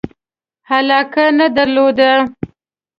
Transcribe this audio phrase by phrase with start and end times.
[0.77, 2.11] علاقه نه درلوده.